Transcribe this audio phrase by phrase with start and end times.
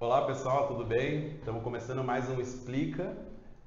[0.00, 1.30] Olá pessoal, tudo bem?
[1.40, 3.16] Estamos começando mais um Explica,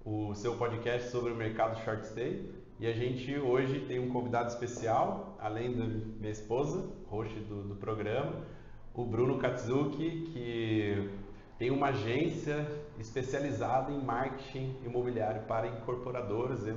[0.06, 2.50] o seu podcast sobre o mercado short stay.
[2.80, 7.76] E a gente hoje tem um convidado especial, além da minha esposa, host do, do
[7.76, 8.32] programa,
[8.94, 11.10] o Bruno Katsuki, que
[11.60, 12.66] tem uma agência
[12.98, 16.74] especializada em marketing imobiliário para incorporadoras, é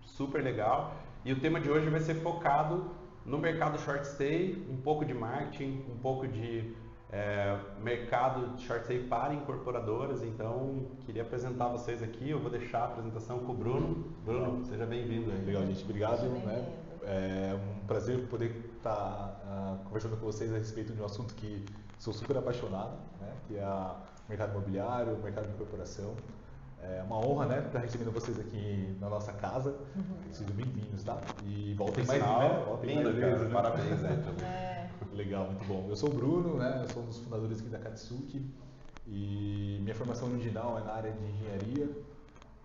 [0.00, 0.96] super legal.
[1.26, 2.90] E o tema de hoje vai ser focado
[3.26, 6.74] no mercado short stay, um pouco de marketing, um pouco de
[7.14, 10.24] é, mercado de short para incorporadoras.
[10.24, 12.28] Então, queria apresentar vocês aqui.
[12.28, 14.12] Eu vou deixar a apresentação com o Bruno.
[14.24, 15.30] Bruno, seja bem-vindo.
[15.46, 15.84] Legal, gente.
[15.84, 16.24] Obrigado.
[16.24, 16.68] Né?
[17.04, 21.64] É um prazer poder estar uh, conversando com vocês a respeito de um assunto que
[22.00, 23.32] sou super apaixonado, né?
[23.46, 23.94] que é o
[24.28, 26.16] mercado imobiliário, o mercado de incorporação.
[26.86, 29.70] É uma honra, né, estar recebendo vocês aqui na nossa casa.
[29.96, 30.32] Uhum.
[30.32, 31.18] Sejam bem-vindos, tá?
[31.46, 32.62] E voltem mais, né?
[32.66, 33.54] Voltem mais vezes, né?
[33.54, 34.24] Parabéns, né?
[34.44, 35.16] É.
[35.16, 35.86] Legal, muito bom.
[35.88, 36.80] Eu sou o Bruno, né?
[36.82, 38.44] Eu sou um dos fundadores aqui da Katsuki
[39.06, 41.88] e minha formação original é na área de engenharia.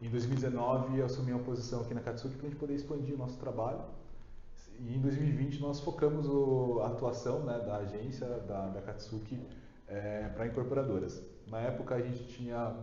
[0.02, 3.18] Em 2019 eu assumi uma posição aqui na Katsuki para a gente poder expandir o
[3.18, 3.82] nosso trabalho.
[4.80, 9.40] E em 2020 nós focamos o, a atuação né, da agência da, da Katsuki
[9.88, 11.22] é, para incorporadoras.
[11.48, 12.76] Na época a gente tinha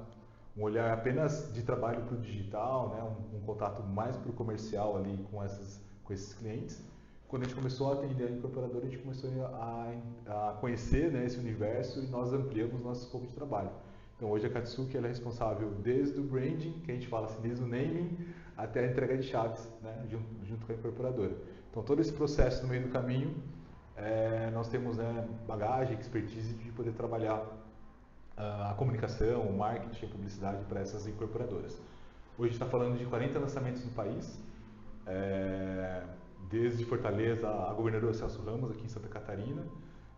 [0.57, 4.33] um olhar apenas de trabalho para o digital, né, um, um contato mais para o
[4.33, 6.83] comercial ali com, essas, com esses clientes
[7.29, 9.93] quando a gente começou a atender a incorporadora, a gente começou a,
[10.27, 13.71] a conhecer né, esse universo e nós ampliamos nosso escopo de trabalho.
[14.17, 17.43] Então hoje a Katsuki ela é responsável desde o branding, que a gente fala assim,
[17.43, 18.17] desde o naming,
[18.57, 21.37] até a entrega de chaves, né, junto, junto, com a incorporadora.
[21.71, 23.35] Então todo esse processo no meio do caminho,
[23.97, 27.45] é, nós temos né, bagagem, expertise de poder trabalhar
[28.37, 31.81] a comunicação, o marketing, a publicidade para essas incorporadoras.
[32.39, 34.39] Hoje está falando de 40 lançamentos no país.
[35.07, 36.03] É,
[36.51, 39.65] desde Fortaleza a governador Celso Ramos, aqui em Santa Catarina,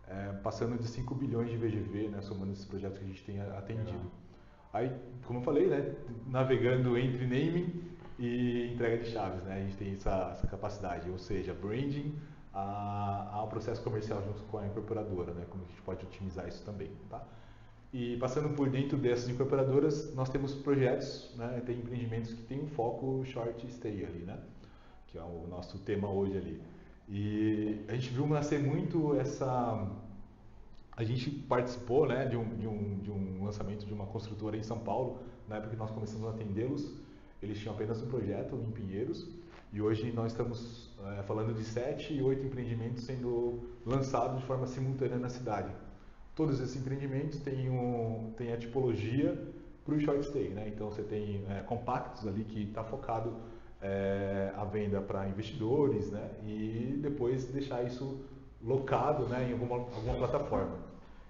[0.07, 3.39] é, passando de 5 bilhões de VGV, né, somando esses projetos que a gente tem
[3.39, 3.91] atendido.
[3.91, 4.11] Legal.
[4.73, 4.95] Aí,
[5.25, 5.95] como eu falei, né,
[6.27, 7.83] navegando entre naming
[8.17, 12.15] e entrega de chaves, né, a gente tem essa, essa capacidade, ou seja, branding
[12.53, 16.47] a, a um processo comercial junto com a incorporadora, né, como a gente pode otimizar
[16.47, 16.91] isso também.
[17.09, 17.23] Tá?
[17.91, 22.67] E passando por dentro dessas incorporadoras, nós temos projetos, né, tem empreendimentos que têm um
[22.67, 24.37] foco short stay ali, né?
[25.11, 26.61] que é o nosso tema hoje ali.
[27.07, 29.87] E a gente viu nascer muito essa.
[30.95, 34.63] A gente participou né, de, um, de, um, de um lançamento de uma construtora em
[34.63, 36.93] São Paulo, na época que nós começamos a atendê-los.
[37.41, 39.27] Eles tinham apenas um projeto em Pinheiros
[39.71, 44.67] e hoje nós estamos é, falando de sete e oito empreendimentos sendo lançados de forma
[44.67, 45.71] simultânea na cidade.
[46.35, 49.37] Todos esses empreendimentos têm, um, têm a tipologia
[49.85, 50.71] para o short stay, né?
[50.73, 53.33] então você tem é, compactos ali que está focado
[53.81, 58.19] é, a venda para investidores né, e depois deixar isso
[58.61, 60.77] locado né, em alguma, alguma plataforma.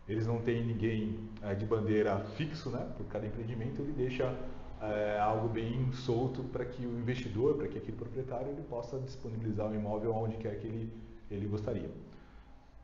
[0.08, 4.36] Eles não têm ninguém é, de bandeira fixo né, por cada empreendimento, ele deixa
[4.82, 9.70] é, algo bem solto para que o investidor, para que aquele proprietário ele possa disponibilizar
[9.70, 10.92] o imóvel onde quer que ele,
[11.30, 11.90] ele gostaria.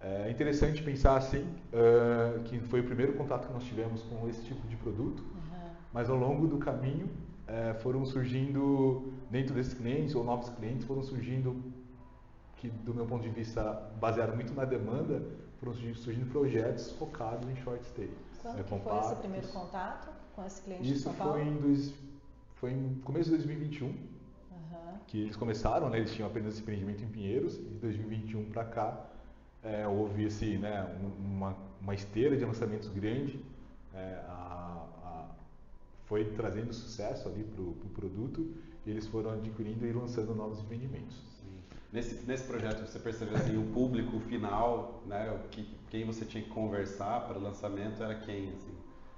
[0.08, 1.42] É interessante pensar assim,
[1.74, 5.70] uh, que foi o primeiro contato que nós tivemos com esse tipo de produto, uhum.
[5.92, 7.10] mas ao longo do caminho
[7.48, 11.60] é, foram surgindo, dentro desses clientes ou novos clientes, foram surgindo,
[12.58, 13.64] que do meu ponto de vista,
[14.00, 15.24] baseado muito na demanda,
[15.60, 18.12] foram surgindo projetos focados em short stay.
[18.44, 21.94] Quando é, que foi esse primeiro contato com esse cliente Isso foi em, dois,
[22.56, 23.88] foi em começo de 2021.
[23.88, 23.96] Uhum.
[25.08, 28.66] Que eles começaram, né, eles tinham apenas esse empreendimento em Pinheiros, e de 2021 para
[28.66, 29.15] cá
[29.66, 33.44] é, houve esse, né, uma, uma esteira de lançamentos grande.
[33.94, 34.56] É, a,
[36.06, 38.48] foi trazendo sucesso ali para o pro produto
[38.86, 41.24] e eles foram adquirindo e lançando novos empreendimentos.
[41.92, 46.50] Nesse, nesse projeto você percebeu assim, o público final, né, que, quem você tinha que
[46.50, 48.50] conversar para o lançamento era quem?
[48.50, 48.72] Assim,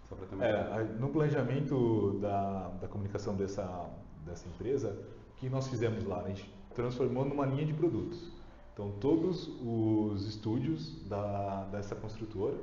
[0.07, 3.89] só ter uma é, no planejamento da, da comunicação dessa,
[4.25, 4.97] dessa empresa,
[5.31, 6.21] o que nós fizemos lá?
[6.21, 8.31] A gente transformou numa linha de produtos.
[8.77, 12.57] Então todos os estúdios da, dessa construtora,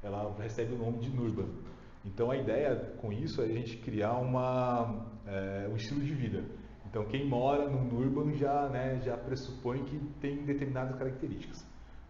[0.00, 1.48] ela recebe o nome de Nurban.
[2.04, 6.44] Então a ideia com isso é a gente criar uma, é, um estilo de vida.
[6.88, 11.66] Então quem mora no urban já, né, já pressupõe que tem determinadas características.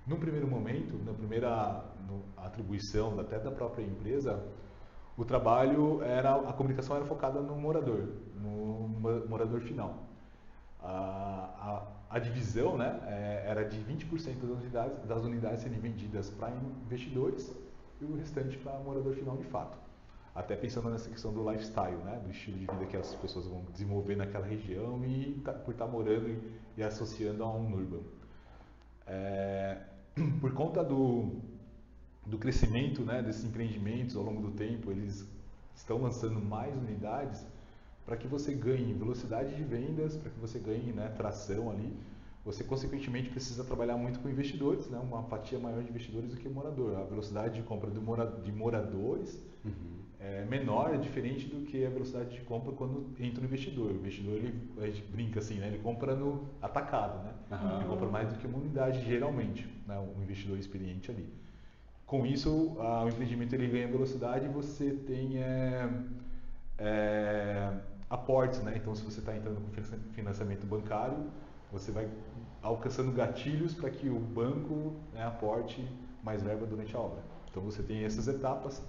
[0.07, 4.39] No primeiro momento, na primeira no, atribuição até da própria empresa,
[5.17, 8.91] o trabalho era a comunicação era focada no morador, no
[9.27, 10.06] morador final.
[10.83, 16.51] A, a, divisão né, é, era de 20% das unidades, das unidades serem vendidas para
[16.85, 17.55] investidores
[18.01, 19.79] e o restante para morador final de fato.
[20.35, 22.21] Até pensando nessa questão do lifestyle, né?
[22.23, 25.87] do estilo de vida que as pessoas vão desenvolver naquela região e tá, por estar
[25.87, 26.39] tá morando e,
[26.77, 28.03] e, associando a um urban.
[29.07, 29.79] É,
[30.41, 31.41] por conta do,
[32.27, 35.27] do crescimento né, desses empreendimentos ao longo do tempo, eles
[35.75, 37.47] estão lançando mais unidades
[38.07, 41.93] para que você ganhe velocidade de vendas, para que você ganhe né, tração ali.
[42.45, 46.49] Você, consequentemente, precisa trabalhar muito com investidores, né, uma fatia maior de investidores do que
[46.49, 46.97] morador.
[46.97, 49.73] A velocidade de compra mora, de moradores uhum.
[50.21, 53.91] é menor, é diferente do que a velocidade de compra quando entra o investidor.
[53.91, 57.35] O investidor, ele, a gente brinca assim, né, ele compra no atacado, né?
[57.51, 57.81] Uhum.
[57.81, 61.27] ele compra mais do que uma unidade, geralmente, né, um investidor experiente ali.
[62.07, 65.91] Com isso, a, o empreendimento ele ganha velocidade e você tem é,
[66.79, 67.73] é,
[68.09, 68.75] aportes, né?
[68.77, 69.83] Então, se você está entrando com
[70.13, 71.27] financiamento bancário,
[71.73, 72.09] você vai
[72.63, 75.87] alcançando gatilhos para que o banco né, aporte
[76.23, 77.23] mais verba durante a obra.
[77.51, 78.83] Então, você tem essas etapas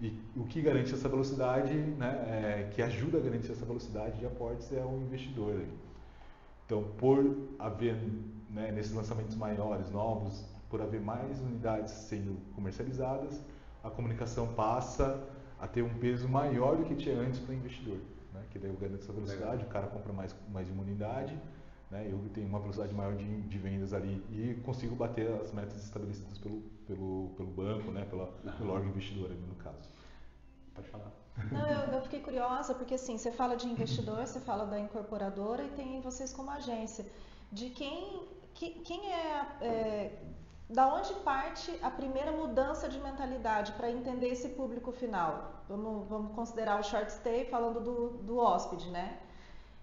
[0.00, 4.26] e o que garante essa velocidade, né, é, que ajuda a garantir essa velocidade de
[4.26, 5.62] aportes é o investidor.
[6.66, 7.96] Então, por haver
[8.50, 13.40] né, nesses lançamentos maiores, novos, por haver mais unidades sendo comercializadas,
[13.82, 15.22] a comunicação passa
[15.60, 17.98] a ter um peso maior do que tinha antes para o investidor.
[18.34, 18.44] Né?
[18.50, 19.66] Que daí eu garanto essa velocidade, Legal.
[19.66, 21.40] o cara compra mais, mais de uma unidade,
[21.90, 22.08] né?
[22.10, 26.36] eu tenho uma velocidade maior de, de vendas ali e consigo bater as metas estabelecidas
[26.38, 28.04] pelo, pelo, pelo banco, né?
[28.04, 28.26] Pela,
[28.58, 29.88] pelo órgão investidor ali no caso.
[30.74, 31.12] Pode falar.
[31.52, 35.62] Não, eu, eu, fiquei curiosa porque assim, você fala de investidor, você fala da incorporadora
[35.62, 37.06] e tem vocês como agência.
[37.52, 40.22] De quem, que, quem é, é
[40.68, 45.62] da onde parte a primeira mudança de mentalidade para entender esse público final?
[45.68, 49.18] Vamos, vamos considerar o short stay falando do, do hóspede, né?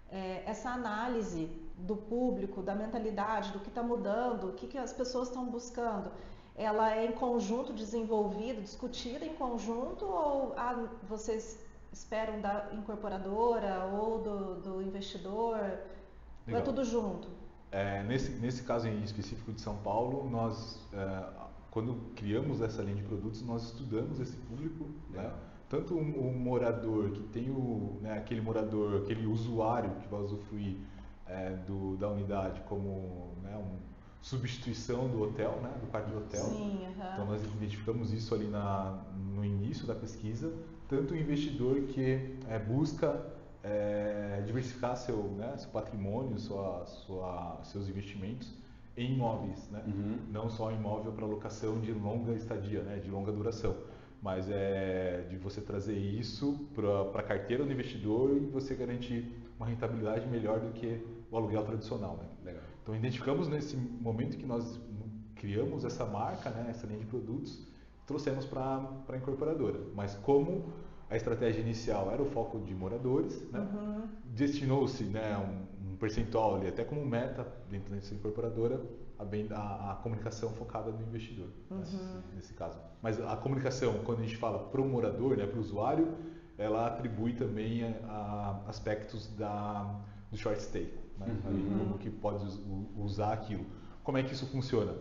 [0.09, 4.91] É, essa análise do público, da mentalidade, do que está mudando, o que, que as
[4.91, 6.11] pessoas estão buscando,
[6.55, 11.57] ela é em conjunto desenvolvida, discutida em conjunto ou ah, vocês
[11.91, 15.57] esperam da incorporadora ou do, do investidor?
[15.57, 15.81] Legal.
[16.49, 17.40] Ou é tudo junto?
[17.71, 21.23] É, nesse, nesse caso em específico de São Paulo, nós, é,
[21.71, 25.31] quando criamos essa linha de produtos, nós estudamos esse público, né?
[25.69, 30.75] tanto o, o, morador que tem o, né, aquele morador, aquele usuário que vai usufruir
[31.25, 33.79] é, do, da unidade como né, uma
[34.21, 36.43] substituição do hotel, né, do quarto de hotel.
[36.43, 39.01] Sim, Então nós identificamos isso ali na,
[39.33, 40.53] no início da pesquisa,
[40.89, 43.25] tanto o investidor que é, busca
[43.63, 48.53] é, diversificar seu, né, seu patrimônio, sua, sua, seus investimentos
[48.97, 49.81] em imóveis, né?
[49.87, 50.17] Uhum.
[50.29, 53.75] não só imóvel para locação de longa estadia, né, de longa duração,
[54.21, 59.65] mas é de você trazer isso para a carteira do investidor e você garantir uma
[59.65, 62.17] rentabilidade melhor do que o aluguel tradicional.
[62.17, 62.25] Né?
[62.43, 62.63] Legal.
[62.83, 64.79] Então identificamos nesse momento que nós
[65.35, 67.65] criamos essa marca, né, essa linha de produtos,
[68.05, 69.79] trouxemos para a incorporadora.
[69.95, 70.71] Mas como
[71.11, 73.59] a estratégia inicial era o foco de moradores, né?
[73.59, 74.07] uhum.
[74.23, 78.81] destinou-se né, um, um, percentual ali, até como meta dentro dessa incorporadora,
[79.19, 82.15] a, bem, a, a comunicação focada no investidor, né, uhum.
[82.15, 82.79] né, nesse caso.
[83.01, 86.15] Mas a comunicação, quando a gente fala para o morador, né, para o usuário,
[86.57, 89.99] ela atribui também a, a aspectos da,
[90.31, 91.77] do short stay, né, uhum.
[91.77, 92.45] como que pode
[92.95, 93.65] usar aquilo.
[94.01, 94.95] Como é que isso funciona?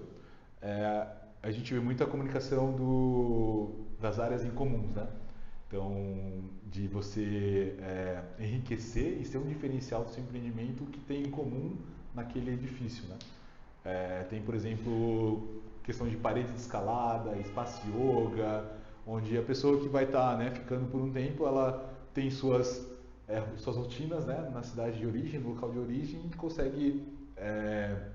[0.60, 1.06] É,
[1.40, 5.06] a gente vê muita comunicação do, das áreas em comuns, né?
[5.70, 11.30] Então, de você é, enriquecer e ser um diferencial do seu empreendimento que tem em
[11.30, 11.76] comum
[12.12, 13.04] naquele edifício.
[13.06, 13.16] Né?
[13.84, 18.68] É, tem, por exemplo, questão de parede de escalada, espaço yoga,
[19.06, 22.84] onde a pessoa que vai estar tá, né, ficando por um tempo, ela tem suas,
[23.28, 28.08] é, suas rotinas né, na cidade de origem, no local de origem, e consegue é,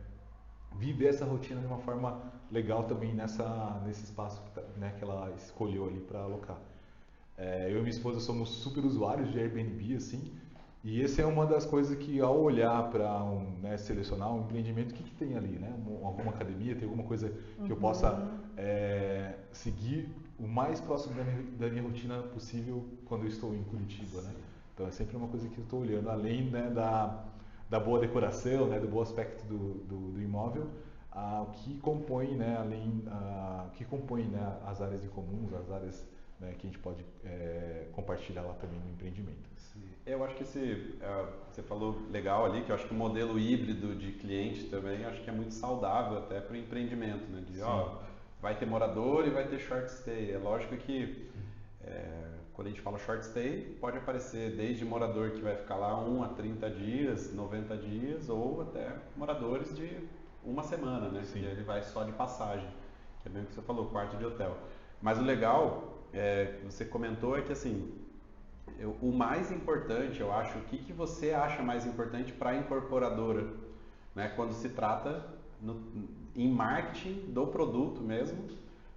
[0.78, 2.22] viver essa rotina de uma forma
[2.52, 6.58] legal também nessa, nesse espaço que, tá, né, que ela escolheu ali para alocar.
[7.38, 10.32] É, eu e minha esposa somos super usuários de Airbnb, assim,
[10.86, 14.92] e essa é uma das coisas que, ao olhar para um, né, selecionar um empreendimento,
[14.92, 15.74] o que, que tem ali, né?
[16.04, 17.68] Alguma academia, tem alguma coisa que uhum.
[17.70, 20.08] eu possa é, seguir
[20.40, 24.32] o mais próximo da minha, da minha, rotina possível quando eu estou em Curitiba, né?
[24.76, 27.24] Então é sempre uma coisa que eu estou olhando, além né, da,
[27.68, 30.68] da boa decoração, né, do bom aspecto do, do, do imóvel,
[31.42, 33.04] o que compõe, né, além,
[33.66, 36.06] o que compõe né, as áreas em comuns, as áreas
[36.40, 39.56] né, que a gente pode é, compartilhar lá também no empreendimento.
[40.06, 40.60] Eu acho que esse,
[41.02, 45.04] uh, você falou legal ali, que eu acho que o modelo híbrido de cliente também,
[45.04, 47.42] acho que é muito saudável até para o empreendimento, né?
[47.42, 47.98] De, ó,
[48.40, 50.32] vai ter morador e vai ter short stay.
[50.32, 51.28] É lógico que
[51.84, 52.22] é,
[52.54, 56.24] quando a gente fala short stay, pode aparecer desde morador que vai ficar lá 1
[56.24, 60.08] a 30 dias, 90 dias, ou até moradores de
[60.44, 61.24] uma semana, né?
[61.24, 61.40] Sim.
[61.40, 62.70] Que ele vai só de passagem,
[63.24, 64.56] que é bem o que você falou, quarto de hotel.
[65.02, 67.94] Mas o legal é, você comentou é que assim,
[68.80, 72.56] eu, o mais importante, eu acho, o que, que você acha mais importante para a
[72.56, 73.48] incorporadora,
[74.16, 75.26] né, quando se trata
[75.62, 75.82] no,
[76.36, 78.48] em marketing do produto mesmo,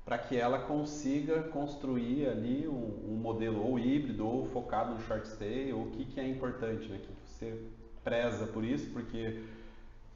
[0.05, 5.29] para que ela consiga construir ali um, um, modelo ou híbrido ou focado no short
[5.29, 6.99] stay, ou o que, que é importante, né?
[7.03, 7.61] que você
[8.03, 9.43] preza por isso, porque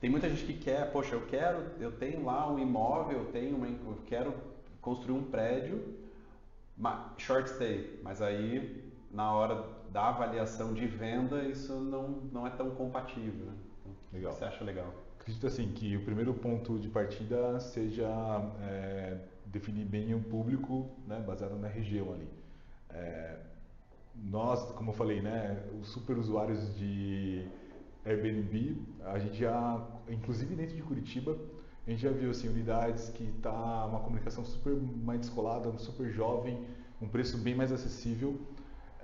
[0.00, 3.56] tem muita gente que quer, poxa, eu quero, eu tenho lá um imóvel, eu tenho
[3.56, 4.32] uma, eu quero
[4.80, 6.01] construir um prédio,
[7.18, 12.70] short stay, mas aí na hora da avaliação de venda isso não, não é tão
[12.70, 13.46] compatível.
[13.46, 13.52] Né?
[13.80, 14.32] Então, legal.
[14.32, 14.94] você acha legal?
[15.20, 18.08] Acredito assim que o primeiro ponto de partida seja
[18.62, 22.28] é, definir bem o público, né, baseado na região ali.
[22.90, 23.38] É,
[24.16, 27.46] nós, como eu falei, né, os super usuários de
[28.04, 31.36] Airbnb, a gente já, inclusive dentro de Curitiba,
[31.86, 36.58] a gente já viu assim unidades que tá uma comunicação super mais descolada, super jovem,
[37.00, 38.40] um preço bem mais acessível,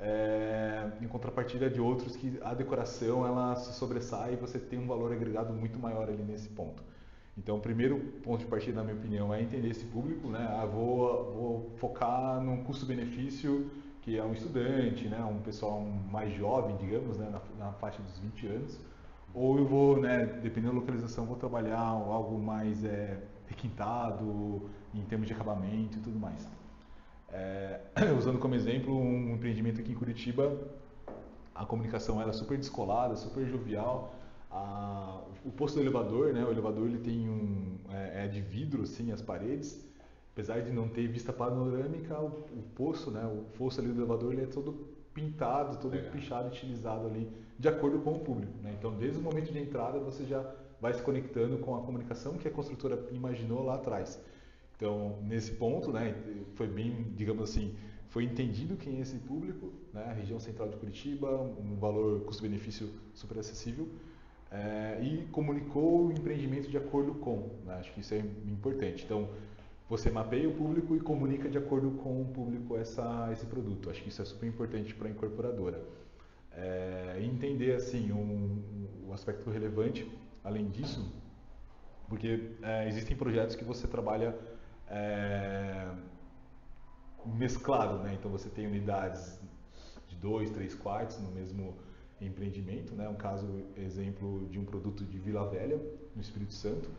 [0.00, 4.86] é, em contrapartida de outros que a decoração ela se sobressai e você tem um
[4.86, 6.82] valor agregado muito maior ali nesse ponto.
[7.36, 10.44] Então, o primeiro ponto de partida, na minha opinião, é entender esse público, né?
[10.50, 13.70] Ah, vou, vou focar no custo-benefício
[14.02, 15.22] que é um estudante, né?
[15.24, 17.28] Um pessoal mais jovem, digamos, né?
[17.30, 18.80] Na, na, faixa dos 20 anos.
[19.34, 20.26] Ou eu vou, né?
[20.42, 26.18] Dependendo da localização, vou trabalhar algo mais é, requintado em termos de acabamento e tudo
[26.18, 26.48] mais.
[27.30, 27.80] É,
[28.16, 30.58] usando como exemplo um empreendimento aqui em Curitiba,
[31.54, 34.14] a comunicação era super descolada, super jovial,
[34.50, 36.44] a, o posto do elevador, né?
[36.44, 39.86] O elevador ele tem um é, é, de vidro assim as paredes.
[40.32, 43.26] Apesar de não ter vista panorâmica, o, o poço, né?
[43.26, 46.12] O fosso ali do elevador ele é todo pintado, todo Legal.
[46.12, 48.52] pichado, utilizado ali de acordo com o público.
[48.62, 48.74] Né?
[48.78, 50.44] Então, desde o momento de entrada você já
[50.80, 54.20] vai se conectando com a comunicação que a construtora imaginou lá atrás.
[54.76, 56.14] Então, nesse ponto, né,
[56.54, 57.74] foi bem, digamos assim,
[58.08, 62.88] foi entendido quem é esse público, né, a região central de Curitiba, um valor custo-benefício
[63.12, 63.88] super acessível,
[64.52, 67.50] é, e comunicou o empreendimento de acordo com.
[67.66, 67.74] Né?
[67.74, 69.04] Acho que isso é importante.
[69.04, 69.28] Então,
[69.88, 73.88] você mapeia o público e comunica de acordo com o público essa, esse produto.
[73.88, 75.82] Acho que isso é super importante para a incorporadora.
[76.52, 78.62] É, entender assim um,
[79.06, 80.10] um, aspecto relevante,
[80.44, 81.10] além disso,
[82.08, 84.36] porque é, existem projetos que você trabalha
[84.88, 85.88] é,
[87.24, 88.14] mesclado, né?
[88.14, 89.40] Então você tem unidades
[90.08, 91.76] de dois, três quartos no mesmo
[92.20, 93.08] empreendimento, né?
[93.08, 95.80] Um caso, exemplo de um produto de Vila Velha,
[96.14, 96.90] no Espírito Santo.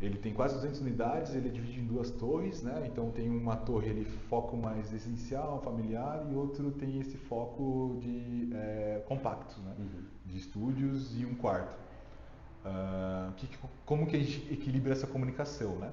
[0.00, 2.86] Ele tem quase 200 unidades, ele é dividido em duas torres, né?
[2.86, 8.50] Então tem uma torre ele foco mais essencial, familiar, e outro tem esse foco de
[8.52, 9.74] é, compacto, né?
[9.78, 10.04] Uhum.
[10.26, 11.74] De estúdios e um quarto.
[12.66, 13.48] Uh, que,
[13.86, 15.92] como que a gente equilibra essa comunicação, né?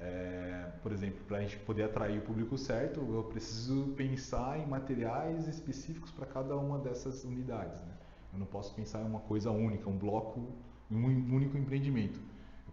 [0.00, 4.66] É, por exemplo, para a gente poder atrair o público certo, eu preciso pensar em
[4.66, 7.80] materiais específicos para cada uma dessas unidades.
[7.80, 7.92] Né?
[8.32, 10.46] Eu não posso pensar em uma coisa única, um bloco,
[10.90, 12.20] um único empreendimento.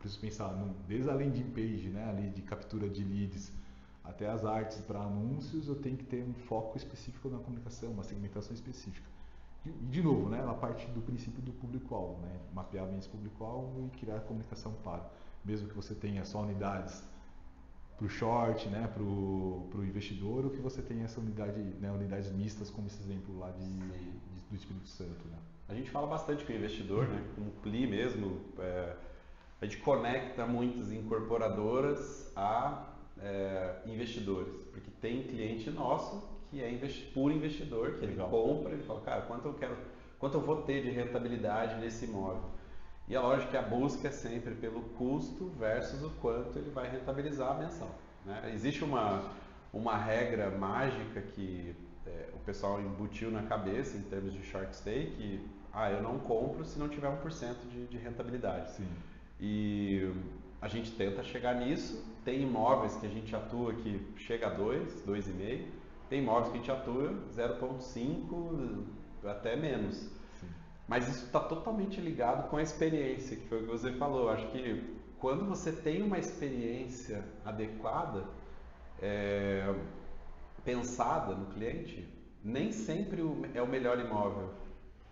[0.02, 3.52] Preciso pensar no, desde a landing page, né, ali de captura de leads,
[4.04, 8.04] até as artes para anúncios, eu tenho que ter um foco específico na comunicação, uma
[8.04, 9.08] segmentação específica.
[9.64, 13.88] E, de novo, né, a parte do princípio do público-alvo, né, mapear bem esse público-alvo
[13.94, 15.08] e criar a comunicação para.
[15.46, 17.04] Mesmo que você tenha só unidades
[17.96, 22.32] para o short, né, para o investidor, ou que você tem essa unidade, né, unidades
[22.32, 25.28] mistas, como esse exemplo lá de, de do Espírito Santo.
[25.28, 25.38] Né?
[25.70, 28.96] A gente fala bastante com o investidor, né, com o PLI mesmo, é,
[29.62, 32.88] a gente conecta muitas incorporadoras a
[33.22, 38.28] é, investidores, porque tem cliente nosso que é investi puro investidor, que Legal.
[38.28, 39.78] ele compra, ele fala, cara, quanto eu quero,
[40.20, 42.44] quanto eu vou ter de rentabilidade nesse imóvel?
[43.08, 46.90] E é lógico que a busca é sempre pelo custo versus o quanto ele vai
[46.90, 47.96] rentabilizar mensal.
[48.26, 48.52] Né?
[48.54, 49.32] Existe uma,
[49.72, 51.76] uma regra mágica que
[52.06, 56.20] é, o pessoal embutiu na cabeça em termos de short stay, que ah, eu não
[56.20, 58.72] compro se não tiver 1% de, de rentabilidade.
[58.72, 58.88] Sim.
[59.42, 60.14] E
[60.62, 62.06] a gente tenta chegar nisso.
[62.24, 65.66] Tem imóveis que a gente atua que chega a 2, 2,5.
[66.08, 68.84] Tem imóveis que a gente atua 0,5
[69.24, 70.10] até menos.
[70.88, 74.30] Mas isso está totalmente ligado com a experiência, que foi o que você falou.
[74.30, 74.84] Acho que
[75.20, 78.26] quando você tem uma experiência adequada,
[79.02, 79.74] é,
[80.64, 82.08] pensada no cliente,
[82.44, 83.22] nem sempre
[83.54, 84.50] é o melhor imóvel.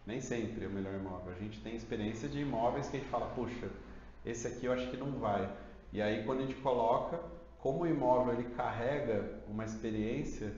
[0.06, 1.32] Nem sempre é o melhor imóvel.
[1.32, 3.70] A gente tem experiência de imóveis que a gente fala, puxa,
[4.26, 5.50] esse aqui eu acho que não vai.
[5.92, 7.20] E aí quando a gente coloca,
[7.60, 10.54] como o imóvel ele carrega uma experiência,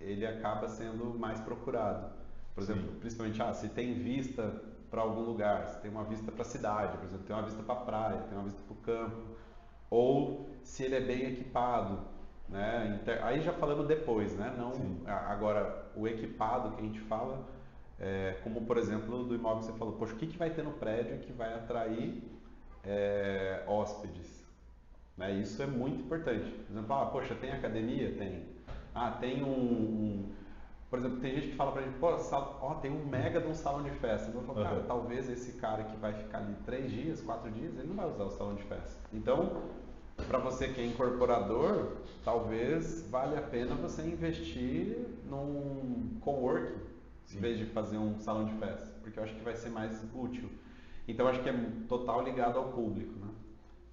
[0.00, 2.10] ele acaba sendo mais procurado.
[2.54, 2.98] Por exemplo, Sim.
[3.00, 6.96] principalmente, ah, se tem vista para algum lugar, se tem uma vista para a cidade,
[6.96, 9.22] por exemplo, tem uma vista para a praia, tem uma vista para o campo,
[9.90, 12.00] ou se ele é bem equipado,
[12.48, 13.00] né?
[13.22, 14.54] Aí já falando depois, né?
[14.56, 14.72] Não
[15.06, 17.46] agora o equipado que a gente fala,
[17.98, 20.62] é, como por exemplo do imóvel que você falou, poxa, o que, que vai ter
[20.62, 22.22] no prédio que vai atrair
[22.88, 24.44] é, hóspedes?
[25.16, 25.34] Né?
[25.34, 26.50] Isso é muito importante.
[26.50, 28.14] Por exemplo, ah, poxa, tem academia?
[28.16, 28.46] Tem.
[28.94, 30.32] Ah, tem um, um
[30.90, 33.46] por exemplo, tem gente que fala pra gente, pô, sal, ó, tem um mega de
[33.46, 34.30] um salão de festa.
[34.34, 37.88] Eu falo, cara, talvez esse cara que vai ficar ali três dias, quatro dias, ele
[37.88, 38.98] não vai usar o salão de festa.
[39.12, 39.64] Então,
[40.26, 41.92] para você que é incorporador,
[42.24, 44.96] talvez valha a pena você investir
[45.28, 46.80] num coworking,
[47.34, 50.02] em vez de fazer um salão de festa, porque eu acho que vai ser mais
[50.14, 50.48] útil.
[51.08, 53.28] Então, acho que é total ligado ao público, né?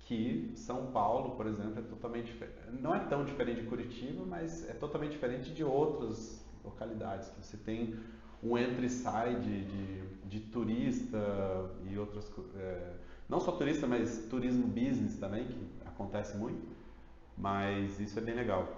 [0.05, 2.37] que São Paulo, por exemplo, é totalmente
[2.79, 7.57] não é tão diferente de Curitiba, mas é totalmente diferente de outros localidades, que você
[7.57, 7.95] tem
[8.43, 11.17] um entre sai de, de, de, turista
[11.89, 12.93] e outras é,
[13.27, 16.67] não só turista, mas turismo business também, que acontece muito,
[17.35, 18.75] mas isso é bem legal.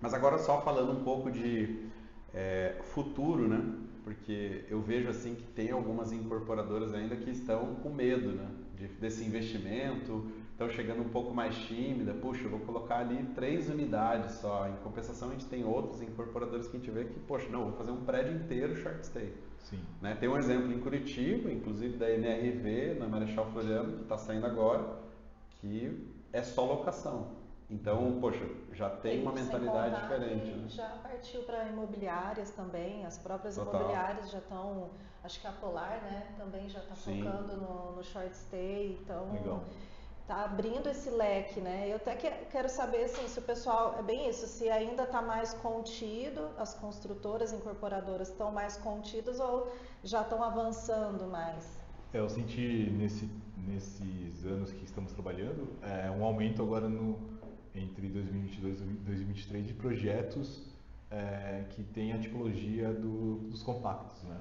[0.00, 1.88] Mas agora só falando um pouco de
[2.32, 3.89] é, futuro, né?
[4.10, 8.50] Porque eu vejo assim que tem algumas incorporadoras ainda que estão com medo, né?
[8.74, 13.70] De, desse investimento, estão chegando um pouco mais tímida, puxa, eu vou colocar ali três
[13.70, 14.68] unidades só.
[14.68, 17.72] Em compensação, a gente tem outros incorporadores que a gente vê que, poxa, não, vou
[17.74, 19.32] fazer um prédio inteiro short stay.
[19.58, 19.78] Sim.
[20.02, 20.16] Né?
[20.16, 24.98] Tem um exemplo em Curitiba, inclusive da NRV, na Marechal Floriano, que está saindo agora,
[25.60, 27.28] que é só locação.
[27.70, 30.50] Então, poxa, já tem uma mentalidade diferente.
[30.50, 30.68] Né?
[30.68, 33.80] Já partiu para imobiliárias também, as próprias Total.
[33.80, 34.90] imobiliárias já estão,
[35.22, 39.62] acho que a Polar, né, também já está focando no, no, short stay, então Legal
[40.30, 41.88] tá abrindo esse leque, né?
[41.90, 45.52] Eu até quero saber assim, se o pessoal é bem isso, se ainda está mais
[45.54, 49.72] contido, as construtoras, incorporadoras estão mais contidas ou
[50.04, 51.76] já estão avançando mais?
[52.14, 57.18] É, eu senti nesse, nesses anos que estamos trabalhando é, um aumento agora no
[57.74, 60.62] entre 2022 e 2023 de projetos
[61.10, 64.40] é, que tem a tipologia do, dos compactos, né?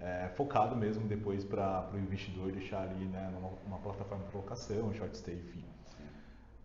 [0.00, 4.92] é, focado mesmo depois para o investidor deixar ali né, numa, numa plataforma de locação,
[4.94, 5.64] short stay, enfim.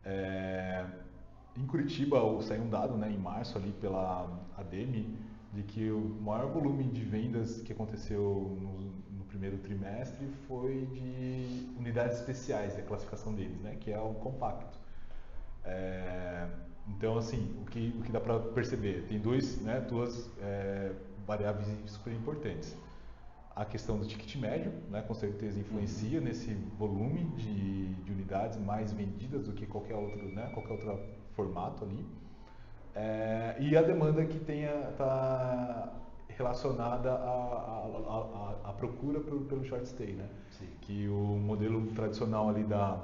[0.03, 0.85] É,
[1.57, 5.17] em Curitiba saiu um dado né, em março ali pela ADEME
[5.53, 11.69] de que o maior volume de vendas que aconteceu no, no primeiro trimestre foi de
[11.77, 14.79] unidades especiais, a classificação deles, né, que é o compacto.
[15.63, 16.47] É,
[16.87, 19.05] então, assim, o que, o que dá para perceber?
[19.07, 20.91] Tem dois, né, duas é,
[21.25, 22.75] variáveis super importantes
[23.55, 26.25] a questão do ticket médio, né, com certeza influencia uhum.
[26.25, 30.99] nesse volume de, de, unidades mais vendidas do que qualquer outro, né, qualquer outro
[31.35, 32.05] formato ali.
[32.95, 35.93] É, e a demanda que está
[36.29, 40.27] relacionada à, à, procura pelo, pelo short stay, né?
[40.49, 40.67] Sim.
[40.81, 43.01] Que o modelo tradicional ali da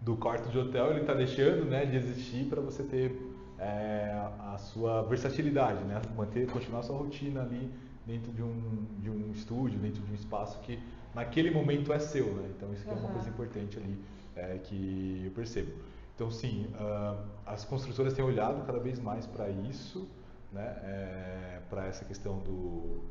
[0.00, 3.20] do quarto de hotel ele está deixando, né, de existir para você ter
[3.58, 7.70] é, a sua versatilidade, né, manter, continuar a sua rotina ali
[8.06, 10.78] dentro de um, de um estúdio, dentro de um espaço que
[11.14, 12.50] naquele momento é seu, né?
[12.56, 12.96] Então isso uhum.
[12.96, 13.98] é uma coisa importante ali
[14.34, 15.72] é, que eu percebo.
[16.14, 20.08] Então sim, uh, as construtoras têm olhado cada vez mais para isso,
[20.52, 20.64] né?
[20.82, 23.02] É, para essa questão do,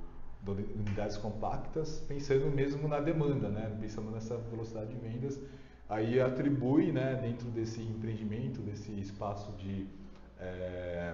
[0.42, 3.78] do, unidades compactas, pensando mesmo na demanda, né?
[3.80, 5.40] Pensando nessa velocidade de vendas,
[5.90, 7.16] aí atribui, né?
[7.16, 9.88] Dentro desse empreendimento, desse espaço de
[10.40, 11.14] é,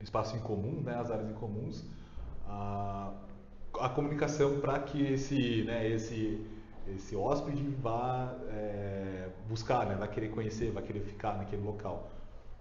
[0.00, 1.84] espaço em comum, né, as áreas em comuns,
[2.46, 3.12] a,
[3.80, 6.46] a comunicação para que esse, né, esse,
[6.94, 12.10] esse hóspede vá é, buscar, né, vai querer conhecer, vai querer ficar naquele local.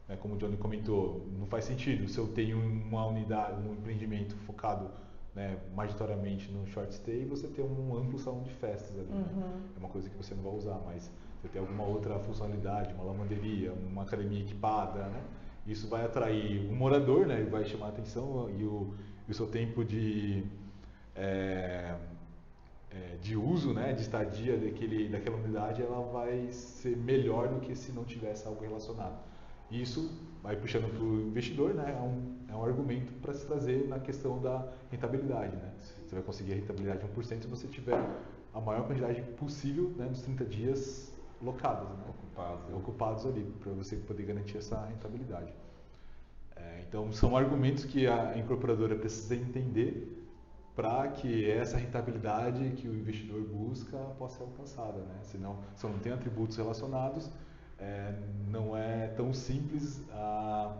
[0.08, 4.36] É, como o Johnny comentou, não faz sentido se eu tenho uma unidade, um empreendimento
[4.38, 4.92] focado
[5.36, 9.10] né, majoritariamente no short stay, você ter um amplo salão de festas ali.
[9.10, 9.26] Né?
[9.34, 9.40] Uhum.
[9.42, 9.62] Né?
[9.76, 13.04] É uma coisa que você não vai usar, mas você tem alguma outra funcionalidade, uma
[13.04, 15.22] lavanderia, uma academia equipada, né?
[15.68, 17.44] Isso vai atrair o morador, né?
[17.44, 18.94] Vai chamar a atenção e o,
[19.28, 20.44] e o seu tempo de
[21.16, 21.96] é,
[22.90, 23.94] é, de uso, né?
[23.94, 28.64] De estadia daquele, daquela unidade, ela vai ser melhor do que se não tivesse algo
[28.64, 29.18] relacionado.
[29.70, 31.96] Isso vai puxando para o investidor, né?
[31.96, 35.74] É um, é um argumento para se trazer na questão da rentabilidade, né?
[36.06, 38.00] Você vai conseguir a rentabilidade de 1% se você tiver
[38.54, 42.06] a maior quantidade possível né, nos 30 dias locados, né?
[42.08, 42.76] ocupados, né?
[42.76, 45.54] ocupados ali, para você poder garantir essa rentabilidade.
[46.56, 50.12] É, então, são argumentos que a incorporadora precisa entender
[50.76, 55.00] para que essa rentabilidade que o investidor busca possa ser alcançada.
[55.00, 55.20] Né?
[55.24, 57.30] Senão, se não tem atributos relacionados,
[57.80, 58.14] é,
[58.50, 60.76] não é tão simples a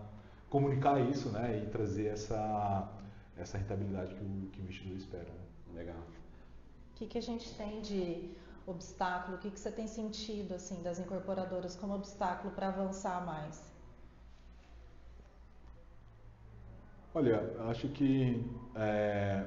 [0.50, 1.64] comunicar isso né?
[1.64, 2.90] e trazer essa,
[3.38, 5.30] essa rentabilidade que o, que o investidor espera.
[5.30, 5.80] Né?
[5.82, 5.98] Legal.
[6.92, 8.32] O que, que a gente tem de
[8.66, 9.38] obstáculo?
[9.38, 13.76] O que, que você tem sentido assim das incorporadoras como obstáculo para avançar mais?
[17.14, 19.46] Olha, acho que é,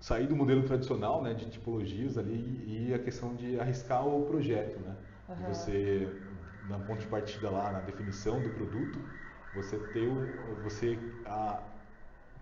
[0.00, 4.80] sair do modelo tradicional, né, de tipologias ali e a questão de arriscar o projeto,
[4.80, 4.96] né?
[5.28, 6.22] De você,
[6.68, 8.98] na ponto de partida lá, na definição do produto,
[9.54, 11.62] você ter o, você a,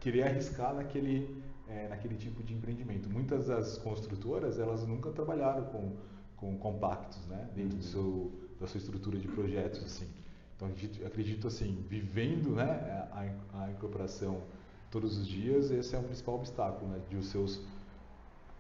[0.01, 3.09] querer arriscar naquele, é, naquele tipo de empreendimento.
[3.09, 5.97] Muitas das construtoras, elas nunca trabalharam com,
[6.37, 7.49] com compactos, né?
[7.55, 10.09] Dentro do seu, da sua estrutura de projetos, assim.
[10.57, 14.43] Então, acredito, acredito assim, vivendo né, a, a incorporação
[14.91, 17.01] todos os dias, esse é o principal obstáculo, né?
[17.09, 17.63] De os seus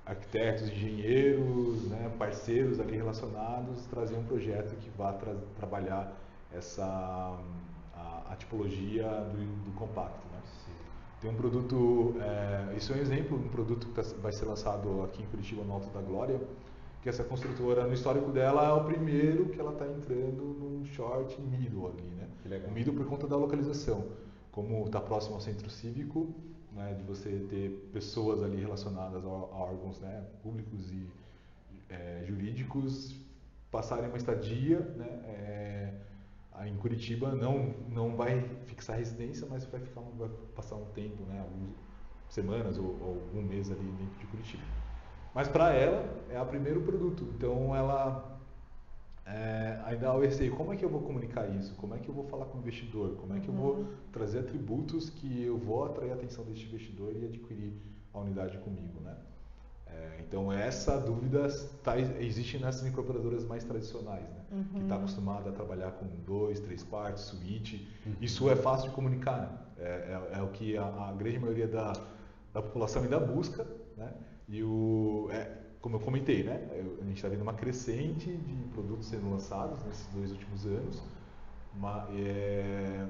[0.06, 6.12] arquitetos, engenheiros, né, parceiros ali relacionados trazer um projeto que vá tra trabalhar
[6.52, 7.38] essa
[8.00, 10.26] a, a tipologia do, do compacto.
[10.32, 10.40] Né?
[11.20, 15.02] Tem um produto, é, isso é um exemplo, um produto que tá, vai ser lançado
[15.02, 16.40] aqui em Curitiba no Alto da Glória,
[17.02, 21.40] que essa construtora, no histórico dela, é o primeiro que ela está entrando num short
[21.40, 22.66] middle ali, né?
[22.66, 24.08] O middle por conta da localização.
[24.50, 26.34] Como está próximo ao centro cívico,
[26.72, 31.06] né, de você ter pessoas ali relacionadas a, a órgãos né, públicos e
[31.88, 33.16] é, jurídicos
[33.70, 35.94] passarem uma estadia né, é,
[36.66, 41.40] em Curitiba não não vai fixar residência mas vai ficar vai passar um tempo né
[41.40, 41.74] algumas
[42.28, 44.62] semanas ou, ou um mês ali dentro de Curitiba
[45.34, 48.40] mas para ela é o primeiro produto então ela
[49.32, 51.74] é, ainda ao receio, como é que eu vou comunicar isso?
[51.76, 53.16] Como é que eu vou falar com o investidor?
[53.16, 53.86] Como é que eu vou uhum.
[54.12, 57.72] trazer atributos que eu vou atrair a atenção deste investidor e adquirir
[58.12, 59.16] a unidade comigo, né?
[59.94, 61.48] É, então essa dúvida
[61.82, 64.44] tá, existe nessas incorporadoras mais tradicionais, né?
[64.52, 64.64] Uhum.
[64.64, 67.88] Que está acostumada a trabalhar com dois, três quartos, suíte.
[68.06, 68.14] Uhum.
[68.20, 69.58] Isso é fácil de comunicar, né?
[69.78, 69.88] É,
[70.34, 71.92] é, é o que a, a, grande maioria da,
[72.52, 74.12] da população ainda busca, né?
[74.48, 76.68] E o, é, como eu comentei, né?
[77.00, 81.02] a gente está vendo uma crescente de produtos sendo lançados nesses dois últimos anos,
[81.74, 83.06] uma, é,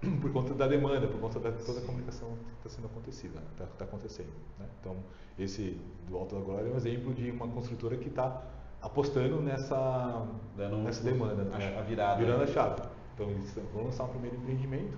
[0.20, 3.66] por conta da demanda, por conta da toda a comunicação que está sendo acontecida, está
[3.66, 4.32] tá acontecendo.
[4.58, 4.66] Né?
[4.80, 4.96] Então,
[5.38, 8.42] esse do Alto da Glória é um exemplo de uma construtora que está
[8.80, 12.18] apostando nessa, Dando nessa demanda, a, a virada.
[12.18, 12.82] virando a chave.
[13.14, 14.96] Então, eles vão lançar um primeiro empreendimento,